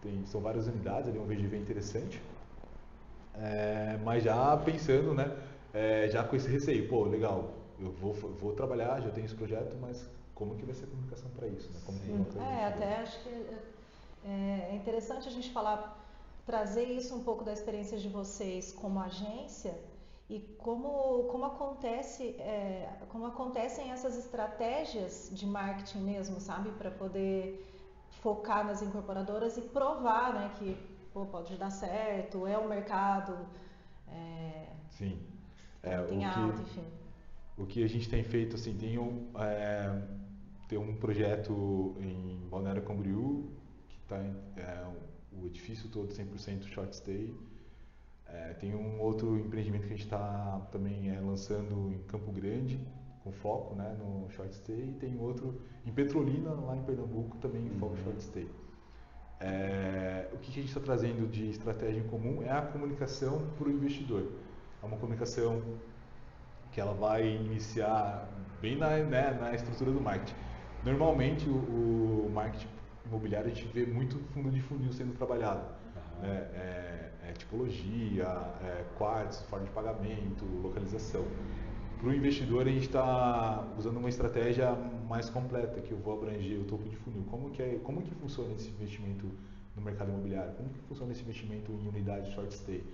[0.00, 2.22] tem, são várias unidades, ali é um VGV interessante,
[3.34, 5.36] é, mas já pensando, né?
[5.76, 9.76] é, já com esse receio, pô, legal, eu vou, vou trabalhar, já tenho esse projeto,
[9.78, 11.70] mas como que vai ser a comunicação para isso?
[11.70, 11.78] Né?
[11.84, 13.46] Como que é, até acho que
[14.26, 15.96] é, é interessante a gente falar,
[16.44, 19.74] trazer isso um pouco da experiência de vocês como agência
[20.28, 26.70] e como, como, acontece, é, como acontecem essas estratégias de marketing mesmo, sabe?
[26.72, 27.64] Para poder
[28.22, 30.76] focar nas incorporadoras e provar né, que
[31.12, 33.38] pô, pode dar certo, é o mercado.
[34.08, 34.66] É...
[34.90, 35.18] Sim.
[35.82, 36.84] É, tem o alta, enfim.
[37.56, 40.02] O que a gente tem feito, assim, tem um, é,
[40.68, 43.48] tem um projeto em Balneário Camboriú,
[44.06, 44.18] que está
[44.56, 44.86] é,
[45.32, 47.34] o edifício todo 100% short stay.
[48.26, 52.80] É, tem um outro empreendimento que a gente está também é, lançando em Campo Grande,
[53.22, 57.66] com foco né, no short stay, e tem outro em Petrolina, lá em Pernambuco, também
[57.66, 58.04] em foco uhum.
[58.04, 58.50] short stay.
[59.38, 63.68] É, o que a gente está trazendo de estratégia em comum é a comunicação para
[63.68, 64.32] o investidor
[64.82, 65.62] é uma comunicação
[66.72, 68.28] que ela vai iniciar
[68.60, 70.34] bem na, né, na estrutura do marketing.
[70.84, 72.68] Normalmente o, o, marketing
[73.06, 75.60] imobiliário a gente vê muito fundo de funil sendo trabalhado.
[75.60, 76.22] Uhum.
[76.22, 76.36] Né?
[76.54, 78.26] É, é, tipologia,
[78.62, 81.24] é, quartos, forma de pagamento, localização.
[81.98, 84.72] Para o investidor a gente está usando uma estratégia
[85.08, 87.24] mais completa, que eu vou abranger o topo de funil.
[87.30, 89.26] Como que, é, como que funciona esse investimento
[89.74, 90.52] no mercado imobiliário?
[90.54, 92.84] Como que funciona esse investimento em unidade short stay?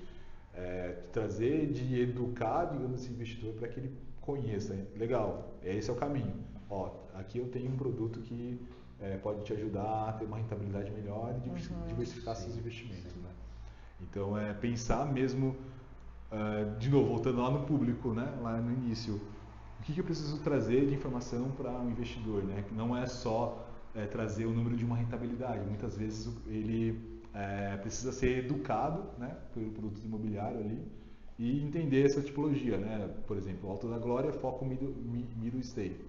[0.54, 4.76] é, trazer, de educar, digamos, esse investidor para que ele conheça.
[4.96, 6.34] Legal, esse é o caminho.
[6.68, 8.60] Ó, aqui eu tenho um produto que
[9.02, 11.86] é, pode te ajudar a ter uma rentabilidade melhor e uhum.
[11.88, 13.14] diversificar seus investimentos.
[13.16, 13.30] Né?
[14.00, 15.56] Então, é pensar mesmo,
[16.30, 18.32] uh, de novo, voltando lá no público, né?
[18.40, 19.20] lá no início,
[19.80, 22.44] o que, que eu preciso trazer de informação para um investidor?
[22.44, 22.64] Né?
[22.68, 25.64] Que não é só é, trazer o número de uma rentabilidade.
[25.66, 30.80] Muitas vezes ele é, precisa ser educado né, pelo produto imobiliário ali
[31.38, 32.76] e entender essa tipologia.
[32.76, 33.10] Né?
[33.26, 34.94] Por exemplo, Alto da Glória foca o middle,
[35.36, 36.00] middle stay.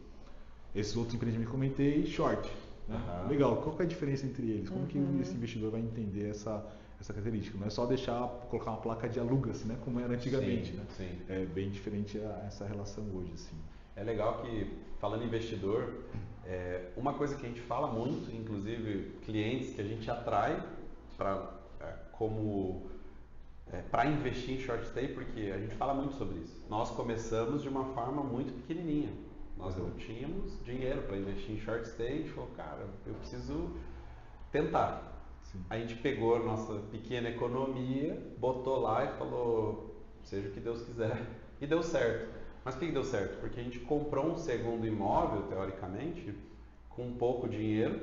[0.75, 2.51] Esses outros empreendimentos que comentei, short.
[2.87, 2.95] Né?
[2.95, 3.29] Uhum.
[3.29, 4.69] Legal, qual é a diferença entre eles?
[4.69, 4.87] Como uhum.
[4.87, 6.65] que esse investidor vai entender essa,
[6.99, 7.57] essa característica?
[7.57, 9.77] Não é só deixar, colocar uma placa de alugas, né?
[9.83, 10.71] como era antigamente.
[10.71, 10.85] Sim, né?
[10.89, 11.19] sim.
[11.29, 13.31] É bem diferente a, essa relação hoje.
[13.33, 13.55] Assim.
[13.95, 14.67] É legal que,
[14.99, 16.03] falando em investidor,
[16.45, 20.61] é, uma coisa que a gente fala muito, inclusive clientes que a gente atrai
[21.17, 22.89] para é, como
[23.71, 26.63] é, para investir em short stay, porque a gente fala muito sobre isso.
[26.69, 29.09] Nós começamos de uma forma muito pequenininha.
[29.63, 32.17] Nós não tínhamos dinheiro para investir em short stay.
[32.17, 33.71] Gente falou, cara, eu preciso
[34.52, 35.23] tentar.
[35.41, 35.63] Sim.
[35.69, 40.82] A gente pegou a nossa pequena economia, botou lá e falou, seja o que Deus
[40.82, 41.26] quiser.
[41.62, 42.30] E deu certo.
[42.65, 43.39] Mas por que deu certo?
[43.39, 46.36] Porque a gente comprou um segundo imóvel, teoricamente,
[46.89, 48.02] com pouco dinheiro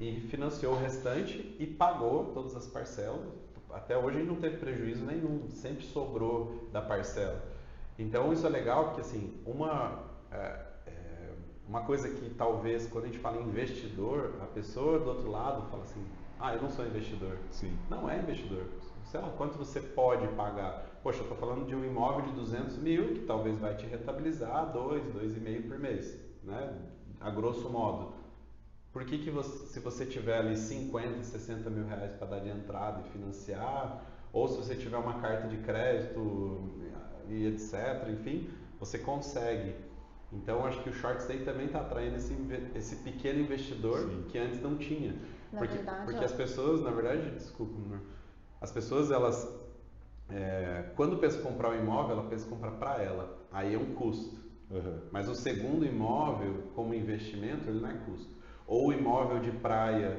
[0.00, 3.28] e financiou o restante e pagou todas as parcelas.
[3.70, 7.42] Até hoje a gente não teve prejuízo nenhum, sempre sobrou da parcela.
[7.98, 10.11] Então isso é legal porque assim, uma,
[11.66, 15.70] uma coisa que talvez quando a gente fala em investidor, a pessoa do outro lado
[15.70, 16.04] fala assim,
[16.38, 17.38] ah, eu não sou investidor.
[17.50, 17.76] Sim.
[17.88, 18.64] Não é investidor.
[19.04, 20.86] Sei lá, quanto você pode pagar?
[21.02, 24.72] Poxa, eu estou falando de um imóvel de 200 mil que talvez vai te rentabilizar
[24.72, 26.78] 2, 2,5 por mês, né?
[27.20, 28.14] A grosso modo.
[28.92, 32.50] Por que, que você, se você tiver ali 50, 60 mil reais para dar de
[32.50, 36.70] entrada e financiar, ou se você tiver uma carta de crédito
[37.28, 39.74] e etc., enfim, você consegue.
[40.34, 42.34] Então, acho que o short stay também está atraindo esse,
[42.74, 44.24] esse pequeno investidor Sim.
[44.28, 45.14] que antes não tinha.
[45.52, 47.74] Na porque verdade, porque as pessoas, na verdade, desculpa,
[48.60, 49.46] as pessoas, elas,
[50.30, 53.28] é, quando pensam em comprar um imóvel, ela pensa em comprar para ela.
[53.50, 54.40] Aí é um custo.
[54.70, 54.98] Uhum.
[55.10, 58.34] Mas o segundo imóvel, como investimento, ele não é custo.
[58.66, 60.18] Ou o imóvel de praia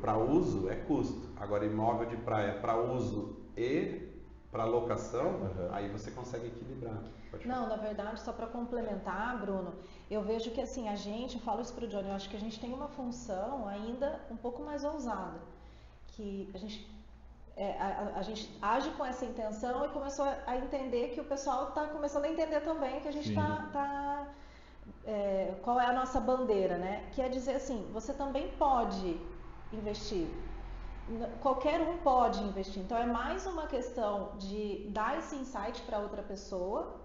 [0.00, 1.28] para uso é custo.
[1.36, 4.10] Agora, imóvel de praia para uso e
[4.50, 5.68] para locação, Uhum.
[5.70, 7.02] aí você consegue equilibrar.
[7.36, 7.60] Pode falar.
[7.60, 9.72] Não, na verdade, só para complementar, Bruno,
[10.10, 12.40] eu vejo que assim, a gente, eu falo isso pro Johnny, eu acho que a
[12.40, 15.38] gente tem uma função ainda um pouco mais ousada,
[16.08, 16.76] que a gente,
[17.56, 21.68] é, a, a- gente age com essa intenção e começou a, entender que o pessoal
[21.68, 24.26] está começando a entender também que a gente está tá,
[25.04, 27.08] é, qual é a nossa bandeira, né?
[27.12, 29.20] Que é dizer assim, você também pode
[29.72, 30.28] investir.
[31.40, 32.82] Qualquer um pode investir.
[32.82, 37.00] Então é mais uma questão de dar esse insight para outra pessoa,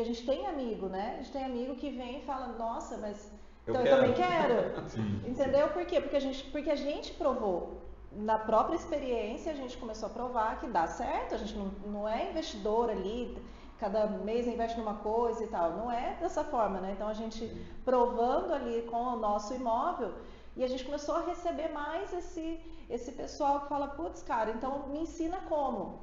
[0.00, 1.14] porque a gente tem amigo, né?
[1.14, 3.30] A gente tem amigo que vem e fala, nossa, mas
[3.66, 4.88] Eu então eu, quero." também quero.
[4.88, 5.22] Sim.
[5.26, 6.00] Entendeu por quê?
[6.00, 7.82] Porque a gente, porque a gente provou.
[8.12, 11.34] Na própria experiência, a gente começou a provar que dá certo.
[11.34, 13.36] A gente não, não é investidor ali,
[13.78, 15.72] cada mês investe numa coisa e tal.
[15.72, 16.92] Não é dessa forma, né?
[16.96, 17.46] Então, a gente
[17.84, 20.12] provando ali com o nosso imóvel
[20.56, 22.58] e a gente começou a receber mais esse,
[22.88, 26.00] esse pessoal que fala, putz, cara, então me ensina como.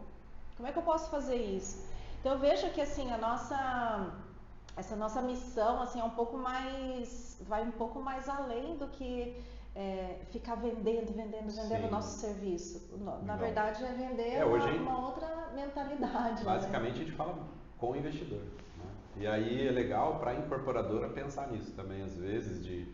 [0.55, 1.96] Como é que eu posso fazer isso?
[2.19, 4.13] Então, eu vejo que, assim, a nossa
[4.75, 9.36] essa nossa missão assim é um pouco mais vai um pouco mais além do que
[9.75, 11.88] é, ficar vendendo vendendo vendendo Sim.
[11.88, 13.38] o nosso serviço na Legal.
[13.39, 16.45] verdade é vender É, hoje, uma, uma outra mentalidade né?
[16.45, 17.39] Basicamente a gente fala
[17.80, 18.38] com o investidor.
[18.77, 18.86] né?
[19.15, 22.88] E aí é legal para a incorporadora pensar nisso também, às vezes, de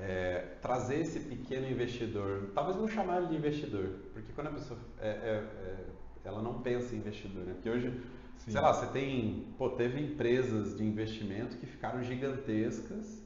[0.00, 4.78] é, trazer esse pequeno investidor, talvez não chamar ele de investidor, porque quando a pessoa
[5.00, 5.12] é, é,
[5.64, 5.84] é,
[6.24, 7.52] ela não pensa em investidor, né?
[7.54, 8.00] Porque hoje,
[8.48, 8.52] Sim.
[8.52, 13.22] sei lá, você tem, pô, teve empresas de investimento que ficaram gigantescas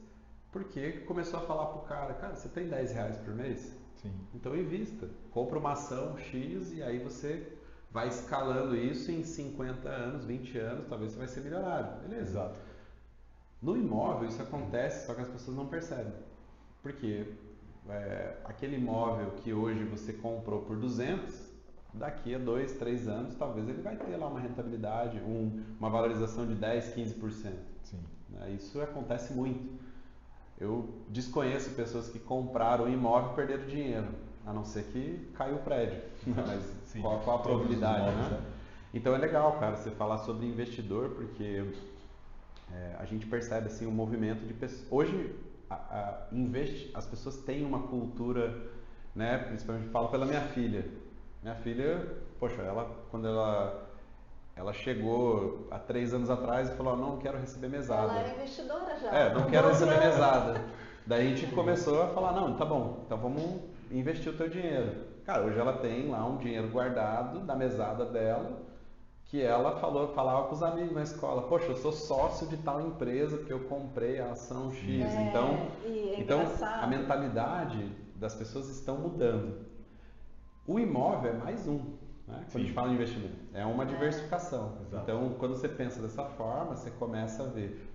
[0.51, 3.75] porque começou a falar pro cara, cara, você tem 10 reais por mês?
[3.95, 4.13] Sim.
[4.35, 7.57] Então invista, compra uma ação X e aí você
[7.89, 12.01] vai escalando isso em 50 anos, 20 anos, talvez você vai ser milionário.
[12.01, 12.29] Beleza.
[12.29, 12.59] Exato.
[13.61, 16.13] No imóvel isso acontece, só que as pessoas não percebem.
[16.83, 17.33] Porque
[17.89, 21.52] é, aquele imóvel que hoje você comprou por 200,
[21.93, 26.45] daqui a 2, 3 anos, talvez ele vai ter lá uma rentabilidade, um- uma valorização
[26.45, 27.53] de 10, 15%.
[27.83, 27.99] Sim.
[28.29, 28.51] né?
[28.51, 29.79] Isso acontece muito.
[30.59, 34.07] Eu desconheço pessoas que compraram imóvel e perderam dinheiro,
[34.45, 36.01] a não ser que caiu o prédio.
[36.25, 37.01] Mas Sim.
[37.01, 38.41] qual, qual a probabilidade, imóveis, né?
[38.93, 41.65] Então é legal, cara, você falar sobre investidor, porque
[42.71, 44.85] é, a gente percebe assim um movimento de pessoas.
[44.91, 45.35] Hoje,
[45.69, 48.55] a, a, investe, as pessoas têm uma cultura,
[49.15, 49.37] né?
[49.39, 50.85] Principalmente falo pela minha filha.
[51.43, 52.07] Minha filha,
[52.39, 53.89] poxa, ela quando ela
[54.55, 58.13] ela chegou há três anos atrás e falou, não quero receber mesada.
[58.13, 60.61] ela era investidora já É, não quero 12 receber mesada.
[61.05, 65.05] Daí a gente começou a falar, não, tá bom, então vamos investir o teu dinheiro.
[65.25, 68.61] Cara, hoje ela tem lá um dinheiro guardado da mesada dela,
[69.25, 72.79] que ela falou, falava com os amigos na escola, poxa, eu sou sócio de tal
[72.79, 74.87] empresa que eu comprei a ação X.
[74.87, 79.72] É, então, é então a mentalidade das pessoas estão mudando.
[80.65, 81.77] O imóvel é mais um,
[82.27, 82.45] né?
[82.51, 84.77] Quando a gente fala em investimento, é uma diversificação.
[84.87, 85.03] Exato.
[85.03, 87.89] Então, quando você pensa dessa forma, você começa a ver.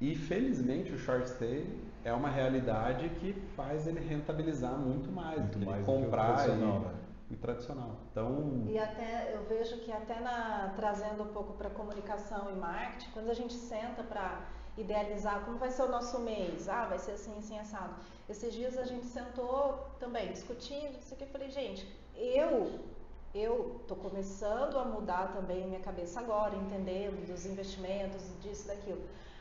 [0.00, 1.66] E felizmente o short stay
[2.04, 5.92] é uma realidade que faz ele rentabilizar muito mais, Muito do que ele mais do
[5.92, 6.94] que o comprar tradicional, e, né?
[7.30, 7.96] e tradicional.
[8.10, 13.10] Então, E até eu vejo que até na trazendo um pouco para comunicação e marketing,
[13.12, 14.40] quando a gente senta para
[14.78, 17.94] idealizar como vai ser o nosso mês, ah, vai ser assim, assim, assado.
[18.28, 21.86] Esses dias a gente sentou também discutindo, isso aqui, eu falei, gente,
[22.20, 22.90] eu
[23.32, 29.00] eu tô começando a mudar também minha cabeça agora, entendendo dos investimentos, disso, daquilo.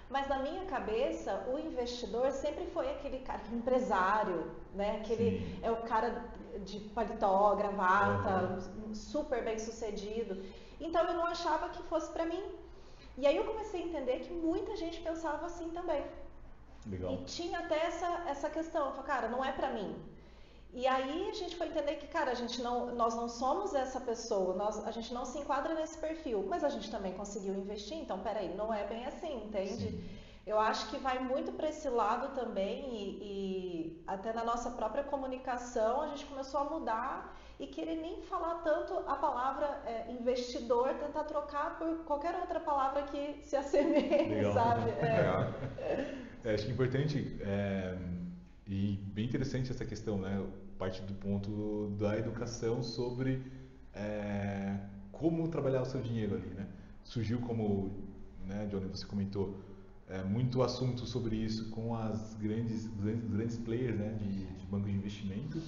[0.10, 5.00] Mas na minha cabeça, o investidor sempre foi aquele cara, aquele empresário, né?
[5.02, 5.60] Aquele Sim.
[5.63, 6.24] é o cara
[6.65, 8.60] de paletó, gravata,
[8.94, 10.44] super bem sucedido.
[10.80, 12.44] Então eu não achava que fosse para mim.
[13.18, 16.04] E aí eu comecei a entender que muita gente pensava assim também.
[16.88, 17.13] Legal.
[17.13, 19.96] E tinha até essa, essa questão, eu falei, cara, não é para mim.
[20.71, 23.99] E aí a gente foi entender que, cara, a gente não, nós não somos essa
[23.99, 27.97] pessoa, nós, a gente não se enquadra nesse perfil, mas a gente também conseguiu investir,
[27.97, 29.89] então peraí, não é bem assim, entende?
[29.89, 30.03] Sim.
[30.45, 35.03] Eu acho que vai muito para esse lado também e, e, até na nossa própria
[35.03, 40.93] comunicação a gente começou a mudar e querer nem falar tanto a palavra é, investidor,
[40.95, 44.89] tentar trocar por qualquer outra palavra que se assemelhe, sabe?
[44.91, 46.29] É.
[46.45, 47.97] É, acho que é importante é,
[48.69, 50.45] e bem interessante essa questão, né?
[50.77, 53.41] Parte do ponto da educação sobre
[53.93, 54.77] é,
[55.12, 56.67] como trabalhar o seu dinheiro ali, né?
[57.03, 57.91] Surgiu como,
[58.45, 59.58] né, Johnny, você comentou,
[60.08, 64.88] é, muito assunto sobre isso com as grandes, grandes, grandes players né, de, de banco
[64.88, 65.60] de investimento.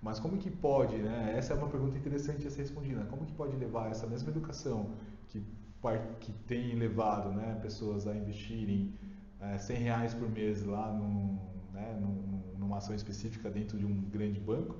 [0.00, 1.34] Mas como que pode, né?
[1.36, 3.00] Essa é uma pergunta interessante a ser respondida.
[3.00, 3.06] Né?
[3.10, 4.92] Como que pode levar essa mesma educação
[5.28, 5.42] que,
[6.20, 8.94] que tem levado né, pessoas a investirem
[9.40, 11.38] é, 100 reais por mês lá num,
[11.76, 14.76] né, num, numa ação específica dentro de um grande banco,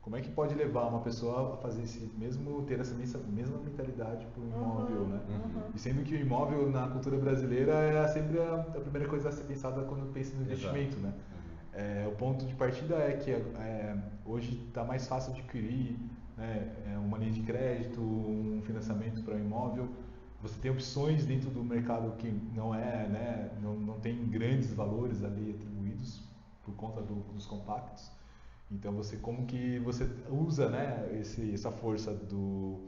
[0.00, 4.26] como é que pode levar uma pessoa a fazer esse mesmo ter essa mesma mentalidade
[4.26, 5.20] para o imóvel, uhum, né?
[5.28, 5.62] Uhum.
[5.74, 9.32] E sendo que o imóvel na cultura brasileira é sempre a, a primeira coisa a
[9.32, 11.00] ser pensada quando pensa no investimento, Exato.
[11.00, 11.12] né?
[11.12, 11.80] Uhum.
[11.80, 15.98] É, o ponto de partida é que é, hoje está mais fácil adquirir
[16.38, 19.88] né, é, uma linha de crédito, um financiamento para o imóvel
[20.40, 25.24] você tem opções dentro do mercado que não é, né, não, não tem grandes valores
[25.24, 26.27] ali atribuídos
[26.68, 28.10] por conta do, dos compactos.
[28.70, 32.80] Então você como que você usa, né, esse, essa força do,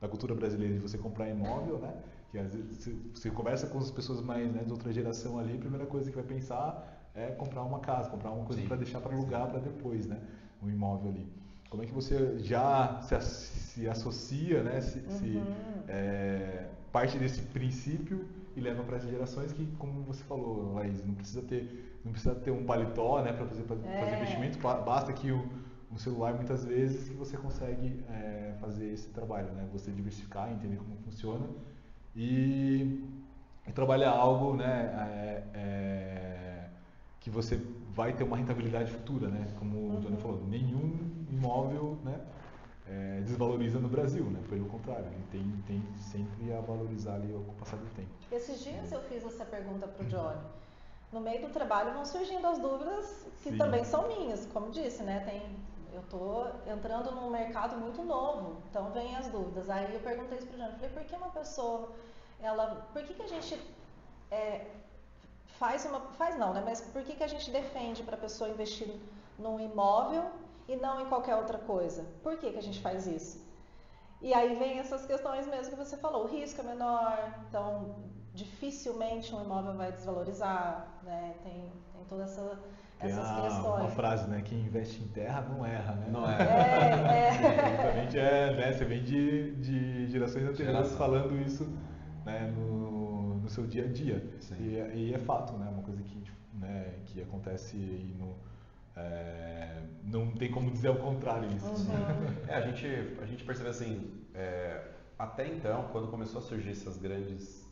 [0.00, 1.94] da cultura brasileira de você comprar imóvel, né?
[2.30, 5.58] Que às vezes você, conversa com as pessoas mais né, de outra geração ali, a
[5.58, 9.14] primeira coisa que vai pensar é comprar uma casa, comprar uma coisa para deixar para
[9.14, 10.20] alugar para depois, né,
[10.62, 11.28] um imóvel ali.
[11.68, 15.10] Como é que você já se, se associa, né, se, uhum.
[15.10, 15.42] se
[15.88, 21.14] é, parte desse princípio e leva para as gerações que, como você falou, Laís, não
[21.14, 24.00] precisa ter, não precisa ter um paletó né, para fazer, é.
[24.00, 25.46] fazer investimento, basta que o,
[25.92, 29.68] um celular muitas vezes que você consegue é, fazer esse trabalho, né?
[29.72, 31.46] Você diversificar, entender como funciona
[32.14, 33.04] e,
[33.66, 34.90] e trabalhar algo, né?
[35.12, 36.68] É, é,
[37.20, 37.60] que você
[37.92, 39.48] vai ter uma rentabilidade futura, né?
[39.58, 39.96] Como uhum.
[39.96, 42.20] o Johnny falou, nenhum imóvel, né?
[42.88, 44.40] é, desvaloriza no Brasil, né?
[44.48, 48.08] Pelo contrário, ele tem, tem sempre a valorizar ali com o passar do tempo.
[48.30, 50.40] Esses dias eu fiz essa pergunta para o Johnny.
[51.12, 53.58] No meio do trabalho vão surgindo as dúvidas que Sim.
[53.58, 55.20] também são minhas, como disse, né?
[55.20, 55.40] Tem,
[55.92, 59.70] eu estou entrando num mercado muito novo, então vem as dúvidas.
[59.70, 61.90] Aí eu perguntei isso para o Johnny, falei, por que uma pessoa,
[62.40, 63.58] ela, por que, que a gente
[64.30, 64.66] é,
[65.58, 66.62] faz uma, faz não, né?
[66.64, 68.90] Mas por que, que a gente defende para a pessoa investir
[69.38, 70.24] num imóvel
[70.68, 72.04] e não em qualquer outra coisa.
[72.22, 73.44] Por que, que a gente faz isso?
[74.20, 77.94] E aí vem essas questões mesmo que você falou, o risco é menor, então
[78.36, 81.34] dificilmente um imóvel vai desvalorizar, né?
[81.42, 82.58] Tem, tem toda essa
[83.00, 83.80] essas a, questões.
[83.80, 84.42] Uma frase, né?
[84.44, 86.06] Quem investe em terra não erra, né?
[86.10, 86.44] Não erra.
[86.44, 87.76] É, é.
[87.76, 88.72] Justamente é, né?
[88.72, 91.66] Você vem de, de gerações anteriores falando isso
[92.24, 92.52] né?
[92.56, 94.24] no, no seu dia a dia.
[94.58, 95.68] E, é, e, é fato, né?
[95.70, 96.22] Uma coisa que,
[96.54, 96.94] né?
[97.06, 97.76] que acontece
[98.18, 98.34] no,
[98.96, 101.66] é, não tem como dizer o contrário isso.
[101.66, 102.34] Uhum.
[102.48, 102.86] É, a, gente,
[103.20, 104.82] a gente percebe assim, é,
[105.18, 107.65] até então, quando começou a surgir essas grandes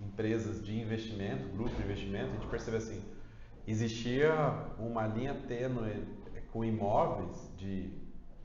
[0.00, 3.02] empresas de investimento, grupos de investimento, a gente percebe assim,
[3.66, 4.32] existia
[4.78, 6.04] uma linha tênue
[6.52, 7.92] com imóveis de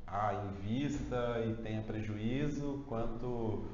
[0.05, 3.65] ah, invista e tenha prejuízo, quanto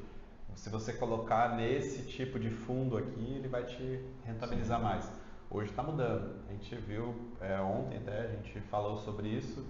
[0.55, 4.83] se você colocar nesse tipo de fundo aqui, ele vai te rentabilizar Sim.
[4.83, 5.11] mais.
[5.49, 6.35] Hoje está mudando.
[6.47, 9.65] A gente viu é, ontem até, a gente falou sobre isso,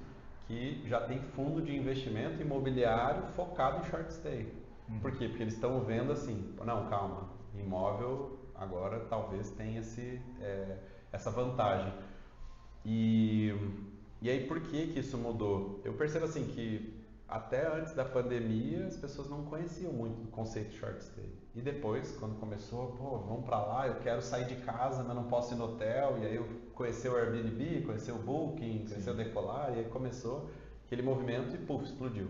[0.48, 4.54] que já tem fundo de investimento imobiliário focado em short stay.
[4.90, 5.00] Uhum.
[5.00, 5.28] Por quê?
[5.28, 10.78] Porque eles estão vendo assim, não, calma, imóvel agora talvez tenha esse, é,
[11.12, 11.92] essa vantagem.
[12.86, 13.54] E,
[14.22, 15.82] e aí por que que isso mudou?
[15.84, 20.70] Eu percebo assim que até antes da pandemia as pessoas não conheciam muito o conceito
[20.70, 21.30] de short stay.
[21.56, 25.24] E depois, quando começou, pô, vamos para lá, eu quero sair de casa, mas não
[25.24, 26.18] posso ir no hotel.
[26.20, 30.50] E aí eu conheci o Airbnb, conheci o Booking, conheci o Decolar, e aí começou
[30.86, 32.28] aquele movimento e puf, explodiu.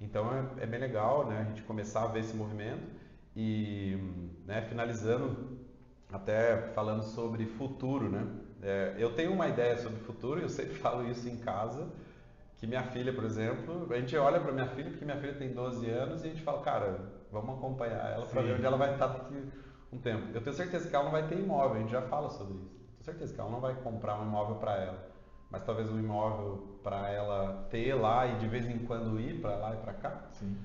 [0.00, 3.01] Então é, é, bem legal, né, a gente começar a ver esse movimento
[3.34, 3.96] e,
[4.44, 5.58] né, finalizando
[6.12, 8.26] até falando sobre futuro, né?
[8.62, 11.88] É, eu tenho uma ideia sobre futuro, eu sempre falo isso em casa,
[12.58, 15.52] que minha filha, por exemplo, a gente olha para minha filha, porque minha filha tem
[15.52, 18.92] 12 anos, e a gente fala, cara, vamos acompanhar ela para ver onde ela vai
[18.92, 19.48] estar daqui
[19.90, 20.28] um tempo.
[20.32, 22.70] Eu tenho certeza que ela não vai ter imóvel, a gente já fala sobre isso.
[22.98, 24.98] Tenho certeza que ela não vai comprar um imóvel para ela,
[25.50, 29.56] mas talvez um imóvel para ela ter lá e de vez em quando ir para
[29.56, 30.28] lá e para cá.
[30.30, 30.56] Sim.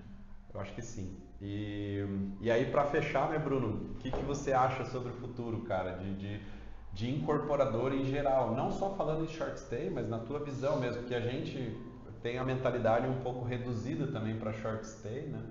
[0.53, 1.26] Eu acho que sim.
[1.41, 2.03] E,
[2.41, 5.91] e aí, para fechar, né, Bruno, o que, que você acha sobre o futuro, cara,
[5.91, 6.41] de, de,
[6.93, 8.55] de incorporador em geral?
[8.55, 11.77] Não só falando em short stay, mas na tua visão mesmo, que a gente
[12.23, 15.41] tem a mentalidade um pouco reduzida também para short stay, né?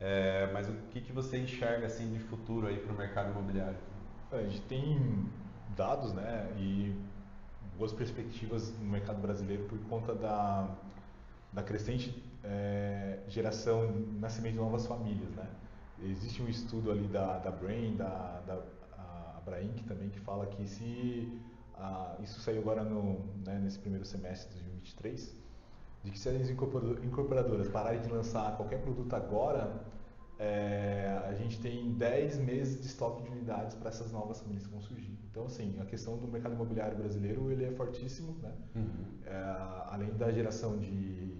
[0.00, 3.78] É, mas o que, que você enxerga assim de futuro aí para o mercado imobiliário?
[4.30, 5.28] É, a gente tem
[5.76, 6.94] dados, né, e
[7.76, 10.68] boas perspectivas no mercado brasileiro por conta da,
[11.52, 13.90] da crescente é, geração,
[14.20, 15.48] nascimento de novas famílias, né.
[16.00, 18.62] Existe um estudo ali da, da Brain, da, da
[19.38, 21.40] a Brainc também, que fala que se,
[22.22, 25.36] isso saiu agora no, né, nesse primeiro semestre de 2023,
[26.04, 29.84] de que se as incorporadoras pararem de lançar qualquer produto agora,
[30.38, 34.70] é, a gente tem 10 meses de estoque de unidades para essas novas famílias que
[34.70, 35.18] vão surgir.
[35.30, 38.52] Então, assim, a questão do mercado imobiliário brasileiro ele é fortíssimo, né?
[38.76, 39.04] Uhum.
[39.26, 39.32] É,
[39.88, 41.34] além da geração de,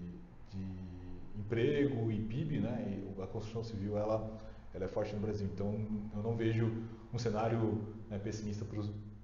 [1.49, 3.01] emprego e PIB, né?
[3.17, 4.37] E a construção civil ela,
[4.73, 5.49] ela é forte no Brasil.
[5.51, 5.73] Então,
[6.15, 6.71] eu não vejo
[7.11, 8.63] um cenário né, pessimista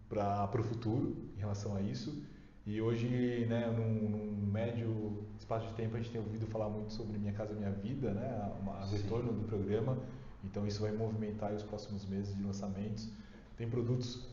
[0.10, 2.24] para o futuro em relação a isso.
[2.66, 6.94] E hoje, né, num, num, médio espaço de tempo, a gente tem ouvido falar muito
[6.94, 9.98] sobre Minha Casa Minha Vida, né, o retorno do programa.
[10.44, 13.12] Então, isso vai movimentar os próximos meses de lançamentos.
[13.56, 14.28] Tem produtos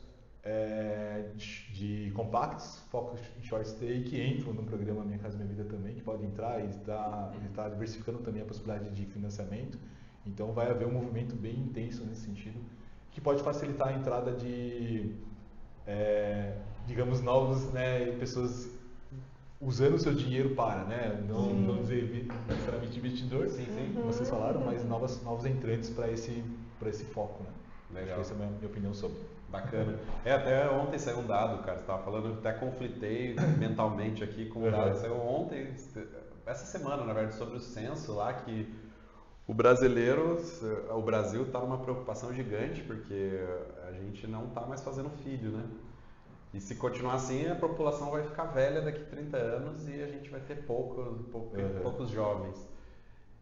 [0.45, 5.49] é, de, de compacts, foco em short stay, que entram no programa Minha Casa Minha
[5.49, 9.78] Vida também, que podem entrar e está tá diversificando também a possibilidade de financiamento.
[10.26, 12.59] Então, vai haver um movimento bem intenso nesse sentido,
[13.11, 15.14] que pode facilitar a entrada de
[15.86, 16.55] é,
[16.86, 18.70] digamos, novos, né, pessoas
[19.61, 23.93] usando o seu dinheiro para, né, não, não dizer necessariamente investidor, sim, sim.
[23.95, 26.43] como vocês falaram, mas novas, novos entrantes para esse,
[26.78, 27.51] para esse foco, né.
[27.93, 28.20] Legal.
[28.20, 29.18] Acho que essa é a minha opinião sobre.
[29.53, 29.98] Bacana.
[30.24, 34.66] É, até ontem saiu um dado, cara, você estava falando, até conflitei mentalmente aqui com
[34.66, 34.96] o dado.
[34.96, 35.74] Saiu ontem,
[36.46, 38.74] essa semana, na verdade, sobre o censo lá, que
[39.46, 40.40] o brasileiro,
[40.90, 43.38] o Brasil está numa preocupação gigante, porque
[43.86, 45.64] a gente não está mais fazendo filho, né?
[46.55, 50.07] E se continuar assim, a população vai ficar velha daqui a 30 anos e a
[50.07, 51.80] gente vai ter poucos, poucos, uhum.
[51.82, 52.71] poucos jovens.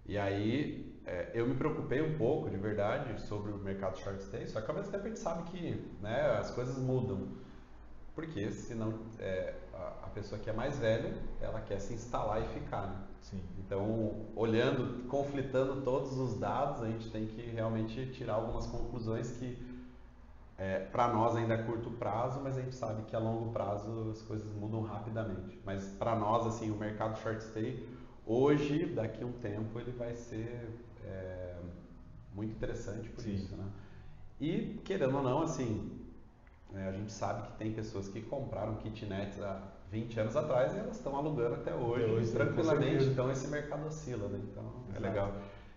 [0.06, 4.46] E aí, é, eu me preocupei um pouco, de verdade, sobre o mercado short stay,
[4.46, 7.28] só que ao mesmo tempo a gente sabe que né, as coisas mudam.
[8.14, 12.48] Porque senão é, a, a, pessoa que é mais velha, ela quer se instalar e
[12.48, 12.86] ficar.
[12.86, 12.96] Né?
[13.20, 13.42] Sim.
[13.58, 19.56] Então, olhando, conflitando todos os dados, a gente tem que realmente tirar algumas conclusões que
[20.58, 24.10] é, para nós ainda é curto prazo, mas a gente sabe que a longo prazo
[24.10, 25.58] as coisas mudam rapidamente.
[25.64, 27.88] Mas para nós, assim, o mercado short stay,
[28.30, 30.68] hoje, daqui a um tempo, ele vai ser
[31.04, 31.56] é,
[32.32, 33.34] muito interessante por Sim.
[33.34, 33.64] isso, né?
[34.40, 35.90] E, querendo ou não, assim,
[36.74, 39.60] é, a gente sabe que tem pessoas que compraram kitnets há
[39.90, 43.04] 20 anos atrás e elas estão alugando até hoje, hoje tranquilamente.
[43.04, 44.40] Então, esse mercado oscila, né?
[44.50, 45.04] Então, é Exato.
[45.04, 45.32] é legal.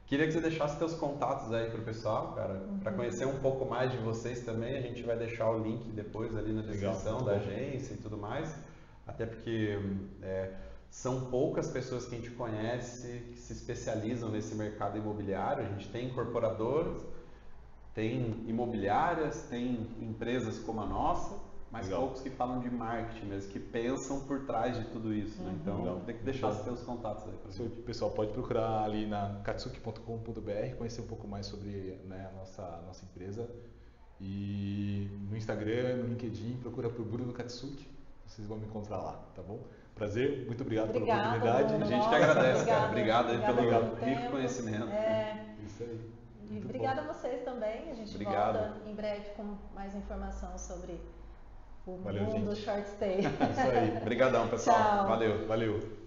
[0.05, 2.77] Queria que você deixasse seus contatos aí para o pessoal, cara, uhum.
[2.79, 4.77] para conhecer um pouco mais de vocês também.
[4.77, 7.39] A gente vai deixar o link depois ali na descrição Legal, da bom.
[7.39, 8.55] agência e tudo mais.
[9.07, 9.79] Até porque
[10.21, 10.51] é,
[10.93, 15.65] são poucas pessoas que a gente conhece que se especializam nesse mercado imobiliário.
[15.65, 17.01] A gente tem incorporadores,
[17.95, 21.35] tem imobiliárias, tem empresas como a nossa
[21.73, 22.01] mas Legal.
[22.01, 25.41] poucos que falam de marketing mesmo, que pensam por trás de tudo isso.
[25.41, 25.57] Né?
[25.59, 26.01] Então Legal.
[26.01, 27.65] tem que deixar os seus contatos aí.
[27.65, 32.61] O pessoal pode procurar ali na katsuki.com.br, conhecer um pouco mais sobre né, a nossa,
[32.85, 33.49] nossa empresa.
[34.21, 37.89] E no Instagram, no LinkedIn, procura por Bruno Katsuki,
[38.27, 39.65] vocês vão me encontrar lá, tá bom?
[39.95, 41.93] Prazer, muito obrigado Obrigada, pela oportunidade.
[41.93, 42.87] a gente que agradece, cara.
[42.87, 44.31] Obrigado aí pelo rico tempo.
[44.31, 44.89] conhecimento.
[44.89, 45.45] É...
[45.65, 46.13] Isso aí.
[46.49, 47.91] E obrigada a vocês também.
[47.91, 48.59] A gente Obrigado.
[48.59, 50.99] volta em breve com mais informação sobre
[51.85, 52.65] o Valeu, mundo gente.
[52.65, 53.19] short stay.
[53.19, 53.97] Isso aí.
[54.01, 54.77] Obrigadão, pessoal.
[54.77, 55.07] Tchau.
[55.07, 55.47] Valeu.
[55.47, 56.02] Valeu.